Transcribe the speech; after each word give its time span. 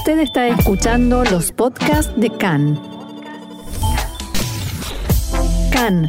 Usted 0.00 0.20
está 0.20 0.48
escuchando 0.48 1.24
los 1.24 1.52
podcasts 1.52 2.18
de 2.18 2.30
CAN. 2.30 2.80
CAN, 5.70 6.08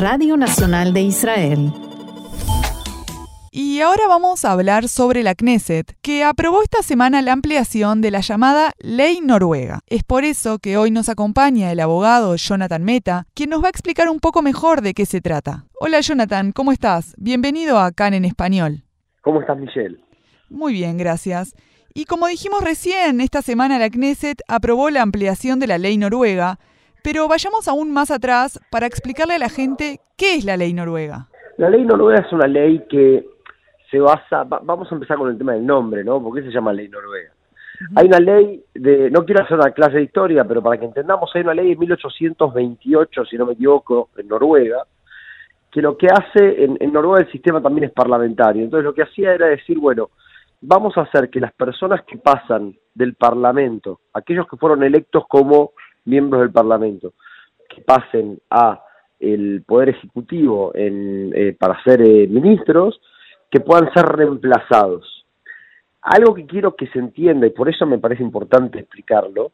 Radio 0.00 0.36
Nacional 0.36 0.92
de 0.92 1.02
Israel. 1.02 1.72
Y 3.52 3.80
ahora 3.82 4.08
vamos 4.08 4.44
a 4.44 4.50
hablar 4.50 4.88
sobre 4.88 5.22
la 5.22 5.36
Knesset, 5.36 5.96
que 6.02 6.24
aprobó 6.24 6.60
esta 6.60 6.82
semana 6.82 7.22
la 7.22 7.32
ampliación 7.32 8.00
de 8.00 8.10
la 8.10 8.18
llamada 8.18 8.72
Ley 8.80 9.20
Noruega. 9.20 9.82
Es 9.86 10.02
por 10.02 10.24
eso 10.24 10.58
que 10.58 10.76
hoy 10.76 10.90
nos 10.90 11.08
acompaña 11.08 11.70
el 11.70 11.78
abogado 11.78 12.34
Jonathan 12.34 12.82
Meta, 12.82 13.26
quien 13.34 13.50
nos 13.50 13.62
va 13.62 13.68
a 13.68 13.70
explicar 13.70 14.08
un 14.08 14.18
poco 14.18 14.42
mejor 14.42 14.80
de 14.80 14.92
qué 14.92 15.06
se 15.06 15.20
trata. 15.20 15.66
Hola 15.78 16.00
Jonathan, 16.00 16.50
¿cómo 16.50 16.72
estás? 16.72 17.14
Bienvenido 17.16 17.78
a 17.78 17.92
CAN 17.92 18.14
en 18.14 18.24
español. 18.24 18.82
¿Cómo 19.20 19.40
estás, 19.40 19.56
Michelle? 19.56 20.00
Muy 20.50 20.72
bien, 20.72 20.98
gracias. 20.98 21.54
Y 21.94 22.06
como 22.06 22.26
dijimos 22.26 22.64
recién, 22.64 23.20
esta 23.20 23.42
semana 23.42 23.78
la 23.78 23.90
Knesset 23.90 24.40
aprobó 24.48 24.88
la 24.88 25.02
ampliación 25.02 25.60
de 25.60 25.66
la 25.66 25.76
ley 25.76 25.98
noruega, 25.98 26.58
pero 27.04 27.28
vayamos 27.28 27.68
aún 27.68 27.92
más 27.92 28.10
atrás 28.10 28.58
para 28.70 28.86
explicarle 28.86 29.34
a 29.34 29.38
la 29.38 29.50
gente 29.50 30.00
qué 30.16 30.36
es 30.36 30.44
la 30.46 30.56
ley 30.56 30.72
noruega. 30.72 31.28
La 31.58 31.68
ley 31.68 31.84
noruega 31.84 32.20
es 32.26 32.32
una 32.32 32.46
ley 32.46 32.82
que 32.88 33.26
se 33.90 34.00
basa, 34.00 34.44
vamos 34.44 34.90
a 34.90 34.94
empezar 34.94 35.18
con 35.18 35.28
el 35.28 35.36
tema 35.36 35.52
del 35.52 35.66
nombre, 35.66 36.02
¿no? 36.02 36.22
¿Por 36.22 36.34
qué 36.34 36.42
se 36.42 36.50
llama 36.50 36.72
ley 36.72 36.88
noruega? 36.88 37.30
Hay 37.96 38.06
una 38.06 38.20
ley 38.20 38.64
de, 38.74 39.10
no 39.10 39.26
quiero 39.26 39.44
hacer 39.44 39.58
una 39.58 39.72
clase 39.72 39.96
de 39.96 40.04
historia, 40.04 40.44
pero 40.44 40.62
para 40.62 40.78
que 40.78 40.86
entendamos, 40.86 41.30
hay 41.34 41.42
una 41.42 41.52
ley 41.52 41.70
de 41.70 41.76
1828, 41.76 43.24
si 43.26 43.36
no 43.36 43.44
me 43.44 43.52
equivoco, 43.52 44.08
en 44.16 44.28
Noruega, 44.28 44.84
que 45.70 45.82
lo 45.82 45.98
que 45.98 46.06
hace, 46.06 46.64
en, 46.64 46.78
en 46.80 46.92
Noruega 46.92 47.26
el 47.26 47.32
sistema 47.32 47.60
también 47.60 47.84
es 47.84 47.92
parlamentario, 47.92 48.62
entonces 48.62 48.84
lo 48.84 48.94
que 48.94 49.02
hacía 49.02 49.34
era 49.34 49.48
decir, 49.48 49.78
bueno, 49.78 50.10
vamos 50.62 50.96
a 50.96 51.02
hacer 51.02 51.28
que 51.28 51.40
las 51.40 51.52
personas 51.52 52.02
que 52.04 52.16
pasan 52.16 52.74
del 52.94 53.14
Parlamento, 53.14 54.00
aquellos 54.14 54.46
que 54.48 54.56
fueron 54.56 54.82
electos 54.82 55.24
como 55.28 55.72
miembros 56.04 56.40
del 56.42 56.52
Parlamento, 56.52 57.12
que 57.68 57.82
pasen 57.82 58.38
a 58.50 58.80
el 59.20 59.62
Poder 59.66 59.90
Ejecutivo 59.90 60.72
en, 60.74 61.32
eh, 61.34 61.56
para 61.58 61.82
ser 61.82 62.00
eh, 62.02 62.26
ministros, 62.28 63.00
que 63.50 63.60
puedan 63.60 63.92
ser 63.92 64.06
reemplazados. 64.06 65.26
Algo 66.00 66.34
que 66.34 66.46
quiero 66.46 66.74
que 66.74 66.88
se 66.88 66.98
entienda, 66.98 67.46
y 67.46 67.50
por 67.50 67.68
eso 67.68 67.86
me 67.86 67.98
parece 67.98 68.22
importante 68.22 68.80
explicarlo, 68.80 69.52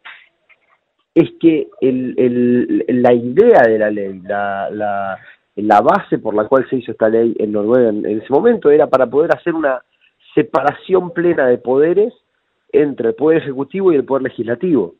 es 1.14 1.30
que 1.40 1.68
el, 1.80 2.14
el, 2.16 3.02
la 3.02 3.12
idea 3.12 3.62
de 3.66 3.78
la 3.78 3.90
ley, 3.90 4.20
la, 4.20 4.70
la, 4.70 5.18
la, 5.56 5.80
base 5.80 6.18
por 6.18 6.34
la 6.34 6.46
cual 6.46 6.66
se 6.70 6.76
hizo 6.76 6.92
esta 6.92 7.08
ley 7.08 7.34
en 7.38 7.52
Noruega 7.52 7.88
en 7.88 8.06
ese 8.06 8.32
momento 8.32 8.70
era 8.70 8.86
para 8.86 9.06
poder 9.06 9.34
hacer 9.36 9.54
una 9.54 9.82
separación 10.34 11.12
plena 11.12 11.46
de 11.46 11.58
poderes 11.58 12.12
entre 12.72 13.08
el 13.08 13.14
Poder 13.14 13.38
Ejecutivo 13.38 13.92
y 13.92 13.96
el 13.96 14.04
Poder 14.04 14.24
Legislativo. 14.24 14.94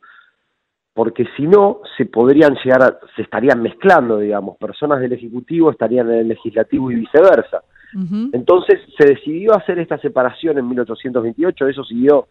Porque 0.93 1.25
si 1.37 1.47
no, 1.47 1.81
se 1.97 2.05
podrían 2.05 2.55
llegar 2.63 2.83
a, 2.83 2.99
se 3.15 3.21
estarían 3.21 3.61
mezclando, 3.61 4.19
digamos, 4.19 4.57
personas 4.57 4.99
del 4.99 5.13
Ejecutivo 5.13 5.71
estarían 5.71 6.09
en 6.11 6.19
el 6.19 6.27
Legislativo 6.27 6.91
y 6.91 6.95
viceversa. 6.95 7.63
Entonces 8.33 8.79
se 8.97 9.07
decidió 9.07 9.55
hacer 9.55 9.79
esta 9.79 9.97
separación 9.97 10.59
en 10.59 10.67
1828, 10.67 11.67
eso 11.67 11.83
siguió 11.83 12.27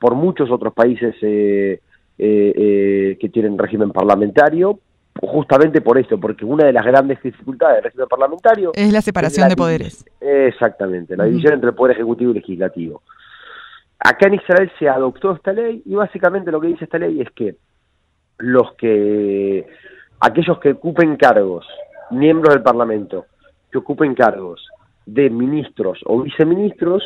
por 0.00 0.14
muchos 0.14 0.50
otros 0.50 0.72
países 0.72 1.14
eh, 1.20 1.80
eh, 2.18 2.52
eh, 2.56 3.18
que 3.20 3.28
tienen 3.28 3.58
régimen 3.58 3.90
parlamentario, 3.90 4.78
justamente 5.20 5.82
por 5.82 5.98
esto, 5.98 6.18
porque 6.18 6.44
una 6.46 6.64
de 6.64 6.72
las 6.72 6.84
grandes 6.84 7.22
dificultades 7.22 7.76
del 7.76 7.84
régimen 7.84 8.08
parlamentario 8.08 8.72
es 8.74 8.90
la 8.92 9.02
separación 9.02 9.48
de 9.48 9.56
poderes. 9.56 10.04
Exactamente, 10.22 11.16
la 11.16 11.24
división 11.24 11.54
entre 11.54 11.70
el 11.70 11.74
poder 11.74 11.96
ejecutivo 11.96 12.30
y 12.30 12.34
legislativo. 12.34 13.02
Acá 13.98 14.28
en 14.28 14.34
Israel 14.34 14.70
se 14.78 14.88
adoptó 14.88 15.32
esta 15.32 15.52
ley 15.52 15.82
y 15.84 15.94
básicamente 15.94 16.52
lo 16.52 16.60
que 16.60 16.68
dice 16.68 16.84
esta 16.84 16.98
ley 16.98 17.20
es 17.20 17.30
que 17.32 17.56
los 18.38 18.74
que 18.74 19.66
aquellos 20.20 20.58
que 20.60 20.72
ocupen 20.72 21.16
cargos, 21.16 21.66
miembros 22.10 22.54
del 22.54 22.62
Parlamento, 22.62 23.26
que 23.70 23.78
ocupen 23.78 24.14
cargos 24.14 24.64
de 25.06 25.28
ministros 25.28 25.98
o 26.04 26.22
viceministros, 26.22 27.02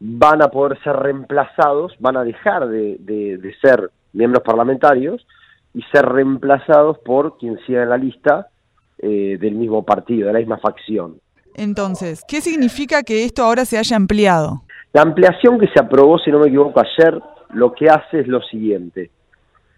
van 0.00 0.42
a 0.42 0.48
poder 0.48 0.78
ser 0.82 0.96
reemplazados, 0.96 1.94
van 2.00 2.18
a 2.18 2.24
dejar 2.24 2.68
de, 2.68 2.98
de 2.98 3.54
ser 3.62 3.90
miembros 4.12 4.42
parlamentarios 4.42 5.26
y 5.72 5.82
ser 5.84 6.04
reemplazados 6.04 6.98
por 6.98 7.38
quien 7.38 7.58
siga 7.66 7.82
en 7.82 7.88
la 7.88 7.96
lista 7.96 8.48
eh, 8.98 9.38
del 9.40 9.54
mismo 9.54 9.84
partido, 9.84 10.28
de 10.28 10.32
la 10.34 10.38
misma 10.38 10.58
facción. 10.58 11.18
Entonces, 11.54 12.24
¿qué 12.26 12.40
significa 12.40 13.02
que 13.02 13.24
esto 13.24 13.42
ahora 13.42 13.64
se 13.64 13.78
haya 13.78 13.96
ampliado? 13.96 14.62
La 14.92 15.02
ampliación 15.02 15.58
que 15.58 15.68
se 15.68 15.80
aprobó, 15.80 16.18
si 16.18 16.30
no 16.30 16.40
me 16.40 16.48
equivoco, 16.48 16.80
ayer, 16.80 17.20
lo 17.52 17.72
que 17.72 17.88
hace 17.88 18.20
es 18.20 18.28
lo 18.28 18.42
siguiente. 18.42 19.10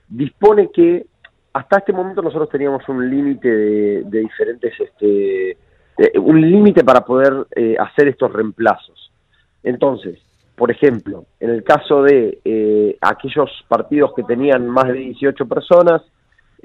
Dispone 0.09 0.71
que 0.73 1.07
hasta 1.53 1.79
este 1.79 1.93
momento 1.93 2.23
nosotros 2.23 2.49
teníamos 2.51 2.87
un 2.89 3.09
límite 3.09 3.49
de, 3.49 4.21
diferentes, 4.21 4.75
este, 4.79 5.57
un 6.19 6.41
límite 6.41 6.85
para 6.85 7.01
poder 7.03 7.47
eh, 7.55 7.77
hacer 7.79 8.09
estos 8.09 8.33
reemplazos. 8.33 9.11
Entonces, 9.63 10.19
por 10.55 10.71
ejemplo, 10.71 11.25
en 11.41 11.51
el 11.51 11.65
caso 11.65 12.03
de 12.03 12.41
eh, 12.45 12.97
aquellos 13.01 13.51
partidos 13.69 14.13
que 14.15 14.23
tenían 14.23 14.69
más 14.69 14.87
de 14.87 14.95
18 14.95 15.47
personas, 15.47 16.03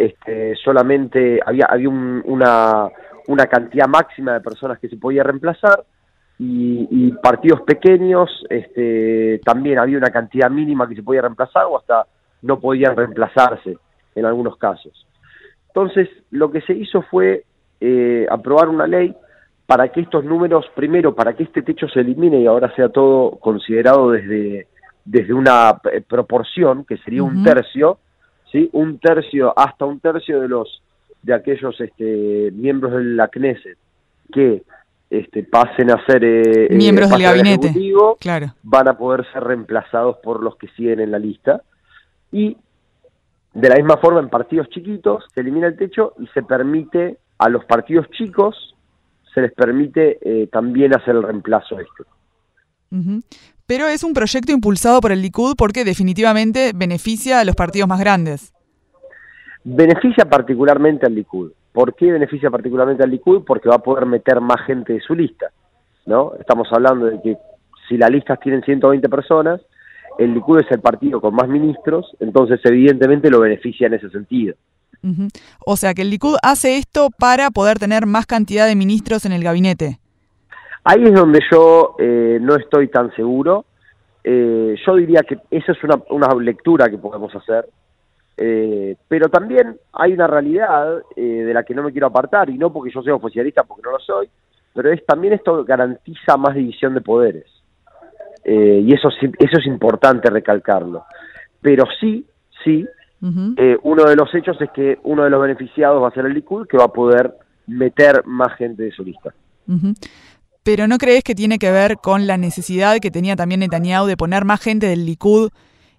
este, 0.05 0.55
solamente 0.55 1.39
había, 1.45 1.65
había 1.65 1.89
una, 1.89 2.89
una 3.27 3.45
cantidad 3.47 3.87
máxima 3.87 4.33
de 4.33 4.41
personas 4.41 4.79
que 4.79 4.89
se 4.89 4.97
podía 4.97 5.23
reemplazar 5.23 5.83
y, 6.39 7.11
partidos 7.21 7.61
pequeños 7.61 8.29
este, 8.49 9.39
también 9.45 9.77
había 9.77 9.99
una 9.99 10.09
cantidad 10.09 10.49
mínima 10.49 10.89
que 10.89 10.95
se 10.95 11.03
podía 11.03 11.21
reemplazar 11.21 11.65
o 11.65 11.77
hasta 11.77 12.07
no 12.41 12.59
podían 12.59 12.95
reemplazarse 12.95 13.77
en 14.15 14.25
algunos 14.25 14.57
casos. 14.57 15.05
Entonces, 15.67 16.09
lo 16.31 16.49
que 16.49 16.61
se 16.61 16.73
hizo 16.73 17.03
fue 17.03 17.45
eh, 17.79 18.25
aprobar 18.29 18.69
una 18.69 18.87
ley 18.87 19.15
para 19.67 19.89
que 19.89 20.01
estos 20.01 20.25
números, 20.25 20.65
primero, 20.75 21.13
para 21.13 21.33
que 21.33 21.43
este 21.43 21.61
techo 21.61 21.87
se 21.87 21.99
elimine 21.99 22.41
y 22.41 22.47
ahora 22.47 22.73
sea 22.75 22.89
todo 22.89 23.37
considerado 23.39 24.09
desde, 24.11 24.67
desde 25.05 25.33
una 25.33 25.79
eh, 25.91 26.01
proporción, 26.01 26.85
que 26.85 26.97
sería 26.97 27.21
un 27.21 27.43
tercio, 27.43 27.99
¿sí? 28.51 28.69
Un 28.73 28.99
tercio, 28.99 29.57
hasta 29.57 29.85
un 29.85 29.99
tercio 29.99 30.41
de 30.41 30.47
los 30.47 30.81
de 31.23 31.33
aquellos 31.33 31.79
este, 31.79 32.49
miembros 32.51 32.93
de 32.93 33.03
la 33.03 33.27
Knesset 33.27 33.77
que 34.33 34.63
este, 35.09 35.43
pasen 35.43 35.91
a 35.91 36.03
ser 36.05 36.23
eh, 36.23 36.67
eh, 36.67 36.75
miembros 36.75 37.09
del 37.09 37.21
gabinete, 37.21 37.73
claro. 38.19 38.53
van 38.63 38.87
a 38.87 38.97
poder 38.97 39.25
ser 39.31 39.43
reemplazados 39.43 40.17
por 40.23 40.41
los 40.41 40.55
que 40.55 40.67
siguen 40.69 40.99
en 40.99 41.11
la 41.11 41.19
lista. 41.19 41.61
Y 42.31 42.57
de 43.53 43.69
la 43.69 43.75
misma 43.75 43.97
forma, 43.97 44.21
en 44.21 44.29
partidos 44.29 44.69
chiquitos 44.69 45.25
se 45.33 45.41
elimina 45.41 45.67
el 45.67 45.77
techo 45.77 46.13
y 46.17 46.27
se 46.27 46.41
permite 46.41 47.17
a 47.37 47.49
los 47.49 47.65
partidos 47.65 48.09
chicos 48.11 48.75
se 49.33 49.41
les 49.41 49.53
permite 49.53 50.19
eh, 50.21 50.47
también 50.47 50.93
hacer 50.93 51.15
el 51.15 51.23
reemplazo 51.23 51.77
a 51.77 51.81
esto. 51.81 52.05
Pero 53.71 53.87
es 53.87 54.03
un 54.03 54.11
proyecto 54.11 54.51
impulsado 54.51 54.99
por 54.99 55.13
el 55.13 55.21
Likud 55.21 55.55
porque 55.57 55.85
definitivamente 55.85 56.73
beneficia 56.75 57.39
a 57.39 57.45
los 57.45 57.55
partidos 57.55 57.87
más 57.87 58.01
grandes. 58.01 58.51
Beneficia 59.63 60.25
particularmente 60.25 61.05
al 61.05 61.15
Likud. 61.15 61.53
¿Por 61.71 61.95
qué 61.95 62.11
beneficia 62.11 62.49
particularmente 62.49 63.01
al 63.01 63.09
Likud? 63.09 63.43
Porque 63.47 63.69
va 63.69 63.75
a 63.75 63.81
poder 63.81 64.05
meter 64.05 64.41
más 64.41 64.57
gente 64.67 64.91
de 64.91 64.99
su 64.99 65.15
lista. 65.15 65.51
¿no? 66.05 66.33
Estamos 66.37 66.67
hablando 66.73 67.05
de 67.05 67.21
que 67.21 67.37
si 67.87 67.95
las 67.95 68.09
listas 68.09 68.41
tienen 68.41 68.61
120 68.61 69.07
personas, 69.07 69.61
el 70.19 70.33
Likud 70.33 70.59
es 70.59 70.69
el 70.69 70.81
partido 70.81 71.21
con 71.21 71.33
más 71.33 71.47
ministros, 71.47 72.13
entonces 72.19 72.59
evidentemente 72.65 73.29
lo 73.29 73.39
beneficia 73.39 73.87
en 73.87 73.93
ese 73.93 74.09
sentido. 74.09 74.53
O 75.65 75.77
sea 75.77 75.93
que 75.93 76.01
el 76.01 76.09
Likud 76.09 76.35
hace 76.43 76.75
esto 76.75 77.07
para 77.17 77.51
poder 77.51 77.79
tener 77.79 78.05
más 78.05 78.25
cantidad 78.25 78.67
de 78.67 78.75
ministros 78.75 79.25
en 79.25 79.31
el 79.31 79.45
gabinete. 79.45 80.01
Ahí 80.83 81.03
es 81.03 81.13
donde 81.13 81.39
yo 81.51 81.95
eh, 81.99 82.39
no 82.41 82.55
estoy 82.55 82.87
tan 82.87 83.13
seguro. 83.15 83.65
Eh, 84.23 84.75
yo 84.85 84.95
diría 84.95 85.21
que 85.21 85.39
esa 85.49 85.71
es 85.71 85.83
una, 85.83 86.01
una 86.09 86.33
lectura 86.35 86.89
que 86.89 86.97
podemos 86.97 87.33
hacer. 87.35 87.67
Eh, 88.37 88.95
pero 89.07 89.29
también 89.29 89.77
hay 89.93 90.13
una 90.13 90.27
realidad 90.27 91.03
de 91.15 91.53
la 91.53 91.63
que 91.63 91.75
no 91.75 91.83
me 91.83 91.91
quiero 91.91 92.07
apartar, 92.07 92.49
y 92.49 92.57
no 92.57 92.73
porque 92.73 92.91
yo 92.91 93.03
sea 93.03 93.13
oficialista, 93.13 93.63
porque 93.63 93.83
no 93.83 93.91
lo 93.91 93.99
soy, 93.99 94.27
pero 94.73 94.91
es 94.91 95.05
también 95.05 95.33
esto 95.33 95.63
garantiza 95.63 96.37
más 96.37 96.55
división 96.55 96.95
de 96.95 97.01
poderes. 97.01 97.45
y 98.43 98.91
eso, 98.93 99.09
eso 99.09 99.57
es 99.59 99.65
importante 99.67 100.29
recalcarlo. 100.29 101.05
Pero 101.61 101.85
sí, 101.99 102.25
sí, 102.63 102.87
eh, 103.55 103.77
uno 103.83 104.05
de 104.05 104.15
los 104.15 104.33
hechos 104.33 104.59
es 104.61 104.71
que 104.71 104.97
uno 105.03 105.23
de 105.23 105.29
los 105.29 105.41
beneficiados 105.41 106.01
va 106.01 106.07
a 106.07 106.11
ser 106.11 106.25
el 106.25 106.33
Likud, 106.33 106.67
que 106.67 106.77
va 106.77 106.85
a 106.85 106.93
poder 106.93 107.35
meter 107.67 108.25
más 108.25 108.55
gente 108.57 108.83
de 108.83 108.91
su 108.91 109.03
lista. 109.03 109.33
Pero 110.63 110.87
¿no 110.87 110.97
crees 110.97 111.23
que 111.23 111.35
tiene 111.35 111.57
que 111.57 111.71
ver 111.71 111.97
con 111.97 112.27
la 112.27 112.37
necesidad 112.37 112.97
que 112.99 113.11
tenía 113.11 113.35
también 113.35 113.59
Netanyahu 113.61 114.05
de 114.05 114.17
poner 114.17 114.45
más 114.45 114.61
gente 114.61 114.87
del 114.87 115.05
Likud 115.05 115.49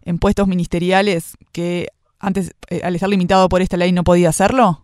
en 0.05 0.19
puestos 0.19 0.47
ministeriales 0.47 1.37
que 1.53 1.89
antes, 2.21 2.55
eh, 2.71 2.81
al 2.85 2.95
estar 2.95 3.09
limitado 3.09 3.49
por 3.49 3.63
esta 3.63 3.77
ley, 3.77 3.93
no 3.93 4.05
podía 4.05 4.29
hacerlo? 4.29 4.83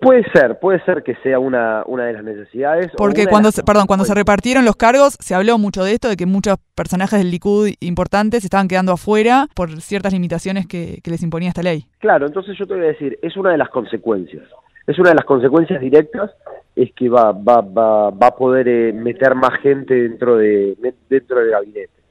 puede 0.00 0.24
ser, 0.32 0.58
puede 0.58 0.84
ser 0.84 1.02
que 1.02 1.14
sea 1.22 1.38
una, 1.38 1.82
una 1.86 2.04
de 2.06 2.12
las 2.12 2.24
necesidades. 2.24 2.90
Porque 2.96 3.26
cuando, 3.26 3.50
se, 3.50 3.62
perdón, 3.62 3.86
cuando 3.86 4.04
se 4.04 4.14
repartieron 4.14 4.64
los 4.64 4.76
cargos, 4.76 5.16
se 5.20 5.34
habló 5.34 5.58
mucho 5.58 5.84
de 5.84 5.92
esto, 5.92 6.08
de 6.08 6.16
que 6.16 6.26
muchos 6.26 6.56
personajes 6.74 7.18
del 7.18 7.30
Likud 7.30 7.70
importantes 7.80 8.44
estaban 8.44 8.68
quedando 8.68 8.92
afuera 8.92 9.46
por 9.54 9.80
ciertas 9.80 10.12
limitaciones 10.12 10.66
que, 10.66 11.00
que 11.02 11.10
les 11.10 11.22
imponía 11.22 11.48
esta 11.48 11.62
ley. 11.62 11.86
Claro, 11.98 12.26
entonces 12.26 12.56
yo 12.58 12.66
te 12.66 12.74
voy 12.74 12.84
a 12.84 12.88
decir, 12.88 13.18
es 13.22 13.36
una 13.36 13.50
de 13.50 13.58
las 13.58 13.70
consecuencias. 13.70 14.44
Es 14.86 14.98
una 14.98 15.10
de 15.10 15.16
las 15.16 15.24
consecuencias 15.24 15.80
directas 15.80 16.30
es 16.74 16.92
que 16.94 17.08
va, 17.08 17.32
va, 17.32 17.60
va, 17.60 18.10
va 18.10 18.26
a 18.26 18.36
poder 18.36 18.66
eh, 18.68 18.92
meter 18.92 19.34
más 19.34 19.60
gente 19.60 19.94
dentro 19.94 20.36
de 20.36 20.76
dentro 21.08 21.40
del 21.40 21.50
gabinete. 21.50 22.02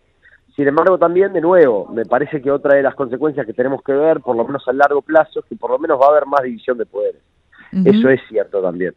Sin 0.55 0.67
embargo, 0.67 0.97
también, 0.97 1.33
de 1.33 1.41
nuevo, 1.41 1.87
me 1.87 2.05
parece 2.05 2.41
que 2.41 2.51
otra 2.51 2.75
de 2.75 2.83
las 2.83 2.93
consecuencias 2.93 3.45
que 3.45 3.53
tenemos 3.53 3.81
que 3.83 3.93
ver, 3.93 4.19
por 4.19 4.35
lo 4.35 4.45
menos 4.45 4.67
a 4.67 4.73
largo 4.73 5.01
plazo, 5.01 5.39
es 5.39 5.45
que 5.45 5.55
por 5.55 5.71
lo 5.71 5.79
menos 5.79 5.99
va 5.99 6.07
a 6.07 6.09
haber 6.09 6.25
más 6.25 6.43
división 6.43 6.77
de 6.77 6.85
poderes. 6.85 7.21
Eso 7.85 8.09
es 8.09 8.19
cierto 8.27 8.61
también. 8.61 8.93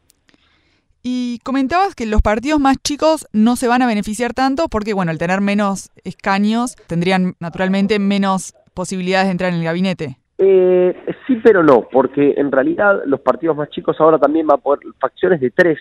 Y 1.03 1.39
comentabas 1.45 1.95
que 1.95 2.07
los 2.07 2.23
partidos 2.23 2.59
más 2.59 2.77
chicos 2.83 3.29
no 3.33 3.57
se 3.57 3.69
van 3.69 3.83
a 3.83 3.87
beneficiar 3.87 4.35
tanto 4.35 4.69
porque, 4.69 4.95
bueno, 4.95 5.11
al 5.11 5.19
tener 5.19 5.41
menos 5.41 5.91
escaños, 6.03 6.75
tendrían 6.89 7.35
naturalmente 7.41 7.99
menos 7.99 8.55
posibilidades 8.75 9.29
de 9.29 9.33
entrar 9.33 9.53
en 9.53 9.59
el 9.59 9.65
gabinete. 9.65 10.19
Eh, 10.37 10.97
sí, 11.27 11.41
pero 11.43 11.63
no, 11.63 11.89
porque 11.91 12.35
en 12.37 12.51
realidad 12.51 13.03
los 13.07 13.21
partidos 13.21 13.57
más 13.57 13.71
chicos 13.71 13.97
ahora 14.01 14.19
también 14.19 14.47
van 14.47 14.59
a 14.59 14.63
poder, 14.63 14.81
facciones 14.99 15.41
de 15.41 15.51
tres, 15.51 15.79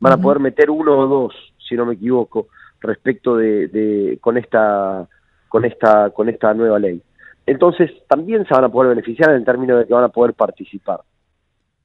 van 0.00 0.12
a 0.12 0.18
poder 0.18 0.38
meter 0.38 0.70
uno 0.70 0.98
o 0.98 1.06
dos, 1.06 1.34
si 1.66 1.74
no 1.76 1.86
me 1.86 1.94
equivoco, 1.94 2.48
respecto 2.80 3.36
de, 3.36 3.68
de, 3.68 4.18
con 4.20 4.36
esta 4.36 5.06
con 5.48 5.64
esta 5.64 6.10
con 6.10 6.28
esta 6.28 6.54
nueva 6.54 6.78
ley. 6.78 7.02
Entonces 7.46 7.90
también 8.06 8.46
se 8.46 8.54
van 8.54 8.64
a 8.64 8.68
poder 8.68 8.90
beneficiar 8.90 9.34
en 9.34 9.44
términos 9.44 9.80
de 9.80 9.86
que 9.86 9.94
van 9.94 10.04
a 10.04 10.08
poder 10.08 10.34
participar. 10.34 11.00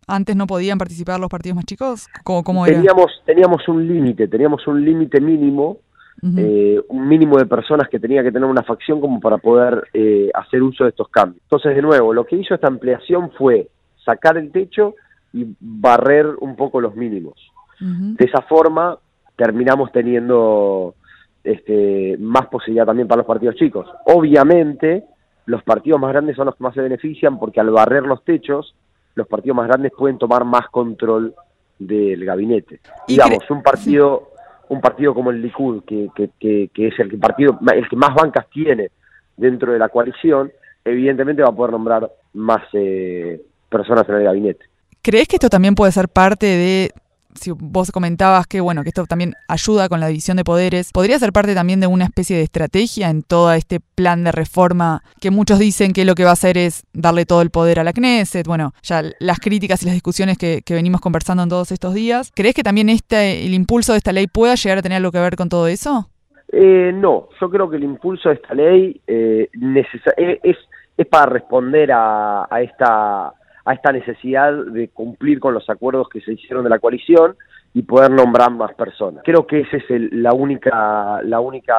¿Antes 0.07 0.36
no 0.36 0.45
podían 0.45 0.77
participar 0.77 1.19
los 1.19 1.30
partidos 1.30 1.56
más 1.56 1.65
chicos? 1.65 2.07
¿Cómo, 2.24 2.44
cómo 2.44 2.65
era? 2.65 2.75
Teníamos, 2.75 3.12
teníamos 3.25 3.68
un 3.68 3.88
límite, 3.88 4.27
teníamos 4.27 4.68
un 4.68 4.86
límite 4.86 5.19
mínimo 5.19 5.80
eh, 6.23 6.81
un 6.88 7.07
mínimo 7.07 7.38
de 7.38 7.45
personas 7.45 7.88
que 7.88 8.00
tenía 8.00 8.23
que 8.23 8.31
tener 8.31 8.50
una 8.50 8.63
facción 8.63 9.00
como 9.00 9.19
para 9.19 9.38
poder 9.38 9.89
eh, 9.94 10.31
hacer 10.33 10.63
uso 10.63 10.83
de 10.83 10.89
estos 10.89 11.09
cambios. 11.09 11.41
Entonces, 11.44 11.75
de 11.75 11.81
nuevo, 11.81 12.13
lo 12.13 12.25
que 12.25 12.35
hizo 12.35 12.56
esta 12.56 12.67
ampliación 12.67 13.31
fue 13.38 13.67
sacar 14.03 14.38
el 14.38 14.51
techo 14.51 14.95
y 15.33 15.45
barrer 15.59 16.27
un 16.39 16.56
poco 16.56 16.81
los 16.81 16.95
mínimos. 16.95 17.35
De 17.77 18.23
esa 18.23 18.41
forma, 18.44 18.97
terminamos 19.35 19.91
teniendo 19.91 20.95
este, 21.44 22.15
más 22.19 22.47
posibilidad 22.47 22.85
también 22.85 23.07
para 23.07 23.18
los 23.18 23.27
partidos 23.27 23.56
chicos. 23.56 23.85
Obviamente, 24.06 25.03
los 25.45 25.61
partidos 25.63 26.00
más 26.00 26.11
grandes 26.11 26.38
son 26.38 26.45
los 26.45 26.56
que 26.56 26.63
más 26.63 26.73
se 26.73 26.81
benefician 26.81 27.38
porque 27.38 27.59
al 27.59 27.69
barrer 27.69 28.03
los 28.03 28.23
techos, 28.23 28.75
los 29.13 29.27
partidos 29.27 29.57
más 29.57 29.68
grandes 29.68 29.91
pueden 29.95 30.18
tomar 30.18 30.45
más 30.45 30.69
control 30.69 31.35
del 31.77 32.23
gabinete. 32.23 32.79
Digamos, 33.07 33.50
un 33.50 33.61
partido 33.61 34.29
un 34.69 34.81
partido 34.81 35.13
como 35.13 35.31
el 35.31 35.41
Likud, 35.41 35.83
que, 35.83 36.09
que, 36.15 36.69
que, 36.73 36.88
es 36.88 37.00
el 37.00 37.17
partido 37.19 37.59
el 37.73 37.89
que 37.89 37.95
más 37.95 38.13
bancas 38.13 38.47
tiene 38.50 38.89
dentro 39.38 39.73
de 39.73 39.79
la 39.79 39.89
coalición, 39.89 40.51
evidentemente 40.83 41.41
va 41.41 41.50
a 41.50 41.56
poder 41.56 41.71
nombrar 41.71 42.09
más 42.33 42.63
eh, 42.73 43.41
personas 43.69 44.07
en 44.09 44.15
el 44.15 44.23
gabinete. 44.23 44.65
¿Crees 45.01 45.27
que 45.27 45.35
esto 45.35 45.50
también 45.50 45.75
puede 45.75 45.91
ser 45.91 46.09
parte 46.09 46.45
de 46.45 46.91
si 47.39 47.51
vos 47.51 47.91
comentabas 47.91 48.47
que 48.47 48.61
bueno, 48.61 48.83
que 48.83 48.89
esto 48.89 49.05
también 49.05 49.33
ayuda 49.47 49.89
con 49.89 49.99
la 49.99 50.07
división 50.07 50.37
de 50.37 50.43
poderes, 50.43 50.91
¿podría 50.91 51.19
ser 51.19 51.31
parte 51.31 51.53
también 51.53 51.79
de 51.79 51.87
una 51.87 52.05
especie 52.05 52.37
de 52.37 52.43
estrategia 52.43 53.09
en 53.09 53.23
todo 53.23 53.51
este 53.53 53.79
plan 53.79 54.23
de 54.23 54.31
reforma 54.31 55.01
que 55.21 55.31
muchos 55.31 55.59
dicen 55.59 55.93
que 55.93 56.05
lo 56.05 56.15
que 56.15 56.23
va 56.23 56.31
a 56.31 56.33
hacer 56.33 56.57
es 56.57 56.83
darle 56.93 57.25
todo 57.25 57.41
el 57.41 57.49
poder 57.49 57.79
a 57.79 57.83
la 57.83 57.93
Knesset? 57.93 58.47
Bueno, 58.47 58.73
ya 58.83 59.03
las 59.19 59.39
críticas 59.39 59.83
y 59.83 59.85
las 59.85 59.93
discusiones 59.93 60.37
que, 60.37 60.63
venimos 60.75 60.99
conversando 60.99 61.41
en 61.43 61.47
todos 61.47 61.71
estos 61.71 61.93
días. 61.93 62.31
¿Crees 62.35 62.53
que 62.53 62.63
también 62.63 62.89
este, 62.89 63.45
el 63.45 63.53
impulso 63.53 63.93
de 63.93 63.99
esta 63.99 64.11
ley 64.11 64.27
pueda 64.27 64.55
llegar 64.55 64.79
a 64.79 64.81
tener 64.81 64.97
algo 64.97 65.11
que 65.11 65.19
ver 65.19 65.37
con 65.37 65.47
todo 65.47 65.67
eso? 65.67 66.09
Eh, 66.51 66.91
no, 66.93 67.29
yo 67.39 67.49
creo 67.49 67.69
que 67.69 67.77
el 67.77 67.83
impulso 67.83 68.29
de 68.29 68.35
esta 68.35 68.53
ley 68.53 69.01
eh, 69.07 69.49
eh, 69.53 70.39
es, 70.43 70.57
es 70.97 71.07
para 71.07 71.27
responder 71.27 71.91
a, 71.93 72.45
a 72.49 72.61
esta 72.61 73.33
a 73.65 73.73
esta 73.73 73.91
necesidad 73.91 74.53
de 74.53 74.89
cumplir 74.89 75.39
con 75.39 75.53
los 75.53 75.69
acuerdos 75.69 76.07
que 76.09 76.21
se 76.21 76.33
hicieron 76.33 76.63
de 76.63 76.69
la 76.69 76.79
coalición 76.79 77.35
y 77.73 77.81
poder 77.81 78.12
nombrar 78.12 78.51
más 78.51 78.73
personas. 78.75 79.23
Creo 79.25 79.45
que 79.45 79.62
esa 79.62 79.77
es 79.77 80.13
la 80.13 80.33
única 80.33 81.21
la 81.23 81.39
única 81.39 81.75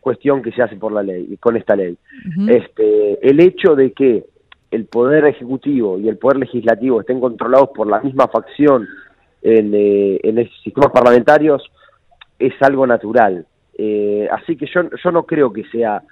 cuestión 0.00 0.42
que 0.42 0.52
se 0.52 0.62
hace 0.62 0.76
por 0.76 0.92
la 0.92 1.02
ley 1.02 1.36
con 1.38 1.56
esta 1.56 1.74
ley. 1.76 1.98
Este 2.48 3.28
el 3.28 3.40
hecho 3.40 3.74
de 3.74 3.92
que 3.92 4.24
el 4.70 4.86
poder 4.86 5.26
ejecutivo 5.26 5.98
y 5.98 6.08
el 6.08 6.18
poder 6.18 6.38
legislativo 6.38 7.00
estén 7.00 7.20
controlados 7.20 7.70
por 7.74 7.88
la 7.88 8.00
misma 8.00 8.28
facción 8.28 8.86
en, 9.42 9.72
eh, 9.74 10.18
en 10.22 10.48
sistemas 10.64 10.90
parlamentarios 10.92 11.62
es 12.38 12.54
algo 12.60 12.86
natural. 12.86 13.46
Eh, 13.78 14.28
así 14.30 14.56
que 14.56 14.66
yo, 14.66 14.82
yo 15.02 15.10
no 15.10 15.24
creo 15.24 15.52
que 15.52 15.64
sea 15.64 16.02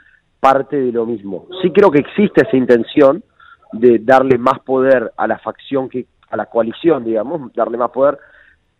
parte 0.40 0.76
de 0.76 0.92
lo 0.92 1.06
mismo. 1.06 1.46
Sí 1.62 1.70
creo 1.70 1.90
que 1.90 2.00
existe 2.00 2.42
esa 2.46 2.56
intención, 2.56 3.22
de 3.72 3.98
darle 3.98 4.38
más 4.38 4.60
poder 4.60 5.12
a 5.16 5.26
la 5.26 5.38
facción 5.38 5.88
que 5.88 6.06
a 6.30 6.36
la 6.36 6.46
coalición, 6.46 7.04
digamos, 7.04 7.52
darle 7.52 7.76
más 7.76 7.90
poder, 7.90 8.18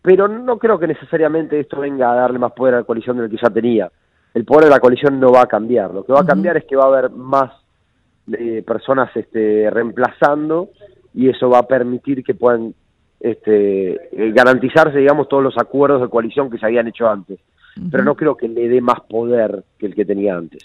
pero 0.01 0.27
no 0.27 0.57
creo 0.57 0.77
que 0.77 0.87
necesariamente 0.87 1.59
esto 1.59 1.79
venga 1.79 2.11
a 2.11 2.15
darle 2.15 2.39
más 2.39 2.51
poder 2.51 2.75
a 2.75 2.77
la 2.79 2.83
coalición 2.83 3.17
del 3.17 3.29
que 3.29 3.37
ya 3.41 3.49
tenía. 3.49 3.91
El 4.33 4.45
poder 4.45 4.65
de 4.65 4.69
la 4.71 4.79
coalición 4.79 5.19
no 5.19 5.31
va 5.31 5.43
a 5.43 5.47
cambiar, 5.47 5.93
lo 5.93 6.05
que 6.05 6.13
va 6.13 6.21
a 6.21 6.25
cambiar 6.25 6.57
es 6.57 6.65
que 6.65 6.75
va 6.75 6.83
a 6.83 6.87
haber 6.87 7.09
más 7.09 7.51
eh, 8.31 8.63
personas 8.65 9.09
este, 9.15 9.69
reemplazando 9.69 10.69
y 11.13 11.29
eso 11.29 11.49
va 11.49 11.59
a 11.59 11.67
permitir 11.67 12.23
que 12.23 12.33
puedan 12.33 12.73
este, 13.19 13.93
eh, 13.93 14.31
garantizarse, 14.33 14.97
digamos, 14.97 15.29
todos 15.29 15.43
los 15.43 15.57
acuerdos 15.57 16.01
de 16.01 16.09
coalición 16.09 16.49
que 16.49 16.57
se 16.57 16.65
habían 16.65 16.87
hecho 16.87 17.07
antes. 17.07 17.39
Pero 17.91 18.03
no 18.03 18.15
creo 18.15 18.37
que 18.37 18.47
le 18.47 18.69
dé 18.69 18.81
más 18.81 19.01
poder 19.01 19.63
que 19.77 19.87
el 19.87 19.95
que 19.95 20.05
tenía 20.05 20.35
antes. 20.35 20.63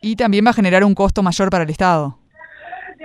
Y 0.00 0.16
también 0.16 0.44
va 0.44 0.50
a 0.50 0.54
generar 0.54 0.84
un 0.84 0.94
costo 0.94 1.22
mayor 1.22 1.50
para 1.50 1.64
el 1.64 1.70
Estado. 1.70 2.18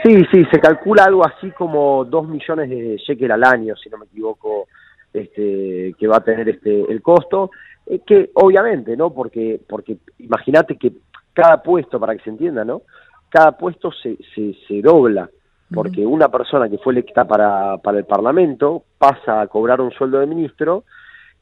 Sí, 0.08 0.24
sí, 0.32 0.46
se 0.50 0.62
calcula 0.62 1.04
algo 1.04 1.28
así 1.28 1.52
como 1.52 2.06
dos 2.06 2.30
millones 2.30 2.70
de 2.70 2.96
shekel 2.96 3.30
al 3.30 3.44
año, 3.44 3.76
si 3.76 3.90
no 3.90 3.98
me 3.98 4.06
equivoco, 4.06 4.70
este, 5.12 5.96
que 6.00 6.08
va 6.08 6.18
a 6.18 6.24
tener 6.24 6.48
este 6.48 6.90
el 6.90 7.02
costo, 7.02 7.52
eh, 7.86 8.00
que 8.08 8.32
obviamente, 8.36 8.96
¿no? 8.96 9.10
Porque, 9.10 9.60
porque 9.68 9.98
imagínate 10.20 10.78
que 10.78 10.94
cada 11.34 11.62
puesto, 11.62 12.00
para 12.00 12.16
que 12.16 12.24
se 12.24 12.30
entienda, 12.30 12.64
¿no? 12.64 12.84
Cada 13.28 13.58
puesto 13.58 13.92
se, 13.92 14.18
se, 14.34 14.56
se 14.66 14.82
dobla, 14.82 15.30
porque 15.74 16.06
una 16.06 16.30
persona 16.30 16.70
que 16.70 16.78
fue 16.78 16.94
electa 16.94 17.26
para, 17.26 17.78
para 17.80 17.98
el 17.98 18.06
Parlamento 18.06 18.84
pasa 18.98 19.42
a 19.42 19.48
cobrar 19.48 19.82
un 19.82 19.92
sueldo 19.92 20.20
de 20.20 20.28
ministro 20.28 20.86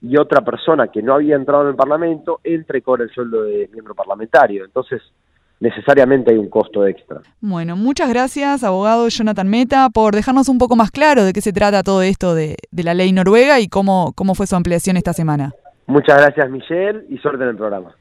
y 0.01 0.17
otra 0.17 0.41
persona 0.41 0.87
que 0.87 1.03
no 1.03 1.13
había 1.13 1.35
entrado 1.35 1.65
en 1.65 1.69
el 1.69 1.75
Parlamento 1.75 2.39
entra 2.43 2.79
y 2.79 2.81
cobra 2.81 3.03
el 3.03 3.11
sueldo 3.11 3.43
de 3.43 3.69
miembro 3.71 3.93
parlamentario. 3.93 4.65
Entonces, 4.65 5.03
necesariamente 5.59 6.31
hay 6.31 6.37
un 6.37 6.49
costo 6.49 6.85
extra. 6.85 7.21
Bueno, 7.41 7.75
muchas 7.75 8.09
gracias, 8.09 8.63
abogado 8.63 9.07
Jonathan 9.07 9.47
Meta, 9.47 9.89
por 9.89 10.15
dejarnos 10.15 10.49
un 10.49 10.57
poco 10.57 10.75
más 10.75 10.91
claro 10.91 11.23
de 11.23 11.33
qué 11.33 11.41
se 11.41 11.53
trata 11.53 11.83
todo 11.83 12.01
esto 12.01 12.35
de, 12.35 12.57
de 12.71 12.83
la 12.83 12.93
ley 12.93 13.11
noruega 13.11 13.59
y 13.59 13.67
cómo, 13.67 14.13
cómo 14.15 14.35
fue 14.35 14.47
su 14.47 14.55
ampliación 14.55 14.97
esta 14.97 15.13
semana. 15.13 15.53
Muchas 15.87 16.17
gracias, 16.17 16.49
Michelle, 16.49 17.05
y 17.09 17.17
suerte 17.19 17.43
en 17.43 17.49
el 17.49 17.57
programa. 17.57 17.95